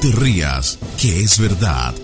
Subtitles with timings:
[0.00, 1.94] te rías, que es verdad.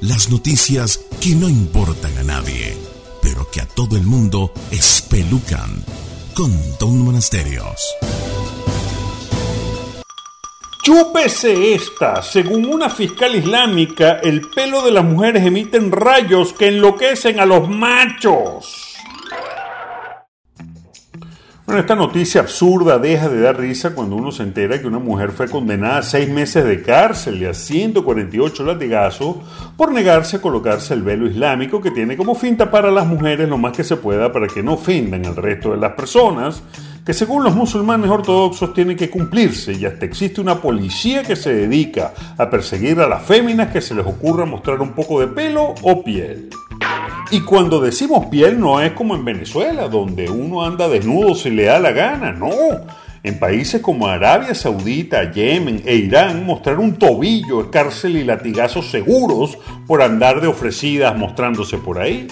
[0.00, 2.76] Las noticias que no importan a nadie,
[3.22, 5.84] pero que a todo el mundo espelucan.
[6.34, 7.80] Con Don Monasterios.
[10.84, 12.22] Chúpese esta.
[12.22, 17.68] Según una fiscal islámica, el pelo de las mujeres emiten rayos que enloquecen a los
[17.68, 18.89] machos.
[21.78, 25.48] Esta noticia absurda deja de dar risa cuando uno se entera que una mujer fue
[25.48, 29.36] condenada a seis meses de cárcel y a 148 latigazos
[29.76, 33.56] por negarse a colocarse el velo islámico que tiene como finta para las mujeres lo
[33.56, 36.62] más que se pueda para que no ofendan al resto de las personas
[37.04, 41.54] que según los musulmanes ortodoxos tiene que cumplirse y hasta existe una policía que se
[41.54, 45.74] dedica a perseguir a las féminas que se les ocurra mostrar un poco de pelo
[45.82, 46.50] o piel.
[47.32, 51.64] Y cuando decimos piel no es como en Venezuela, donde uno anda desnudo si le
[51.64, 52.50] da la gana, no.
[53.22, 58.90] En países como Arabia Saudita, Yemen e Irán, mostrar un tobillo es cárcel y latigazos
[58.90, 62.26] seguros por andar de ofrecidas mostrándose por ahí.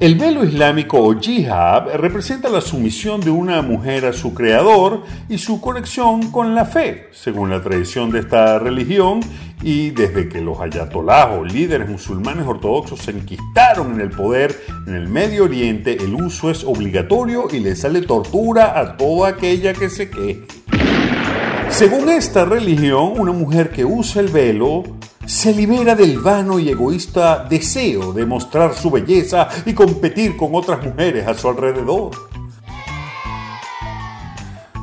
[0.00, 5.36] El velo islámico o jihad representa la sumisión de una mujer a su creador y
[5.36, 9.20] su conexión con la fe, según la tradición de esta religión,
[9.62, 14.94] y desde que los ayatolás o líderes musulmanes ortodoxos se enquistaron en el poder en
[14.94, 19.90] el Medio Oriente, el uso es obligatorio y le sale tortura a toda aquella que
[19.90, 20.46] se queje.
[21.68, 24.82] Según esta religión, una mujer que usa el velo
[25.26, 30.84] se libera del vano y egoísta deseo de mostrar su belleza y competir con otras
[30.84, 32.29] mujeres a su alrededor.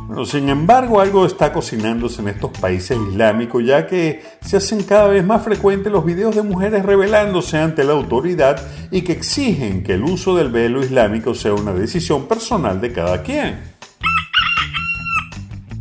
[0.08, 5.10] Bueno, sin embargo, algo está cocinándose en estos países islámicos, ya que se hacen cada
[5.10, 8.58] vez más frecuentes los videos de mujeres rebelándose ante la autoridad
[8.90, 13.22] y que exigen que el uso del velo islámico sea una decisión personal de cada
[13.22, 13.60] quien.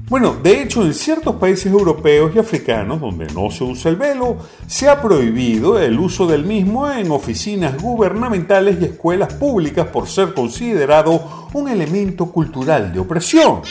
[0.08, 4.38] Bueno, de hecho, en ciertos países europeos y africanos donde no se usa el velo,
[4.66, 10.34] se ha prohibido el uso del mismo en oficinas gubernamentales y escuelas públicas por ser
[10.34, 13.62] considerado un elemento cultural de opresión.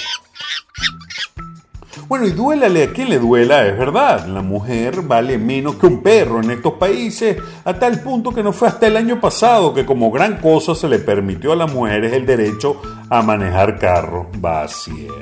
[2.08, 6.04] Bueno, y duélale a quien le duela, es verdad, la mujer vale menos que un
[6.04, 9.86] perro en estos países, a tal punto que no fue hasta el año pasado que
[9.86, 12.80] como gran cosa se le permitió a las mujeres el derecho
[13.10, 14.28] a manejar carros.
[14.38, 15.16] vacíos.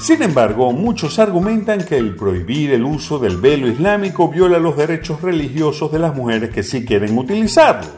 [0.00, 5.22] Sin embargo, muchos argumentan que el prohibir el uso del velo islámico viola los derechos
[5.22, 7.90] religiosos de las mujeres que sí quieren utilizarlos.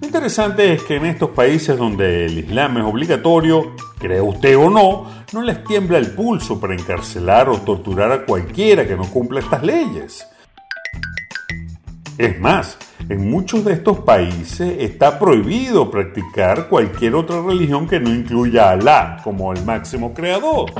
[0.00, 4.68] Lo interesante es que en estos países donde el Islam es obligatorio, cree usted o
[4.68, 9.40] no, no les tiembla el pulso para encarcelar o torturar a cualquiera que no cumpla
[9.40, 10.26] estas leyes.
[12.18, 12.76] Es más,
[13.08, 18.72] en muchos de estos países está prohibido practicar cualquier otra religión que no incluya a
[18.72, 20.72] Alá como el máximo creador.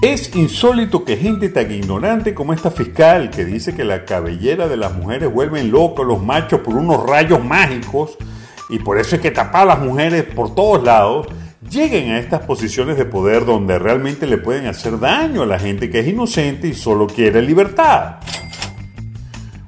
[0.00, 4.76] Es insólito que gente tan ignorante como esta fiscal que dice que la cabellera de
[4.76, 8.18] las mujeres vuelven locos a los machos por unos rayos mágicos
[8.68, 11.28] y por eso es que tapa a las mujeres por todos lados,
[11.74, 15.90] lleguen a estas posiciones de poder donde realmente le pueden hacer daño a la gente
[15.90, 18.16] que es inocente y solo quiere libertad.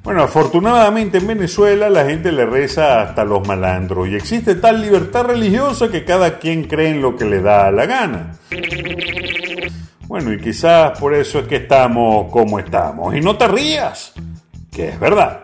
[0.03, 5.25] Bueno, afortunadamente en Venezuela la gente le reza hasta los malandros y existe tal libertad
[5.25, 8.31] religiosa que cada quien cree en lo que le da la gana.
[10.07, 13.13] Bueno, y quizás por eso es que estamos como estamos.
[13.13, 14.13] Y no te rías,
[14.71, 15.43] que es verdad.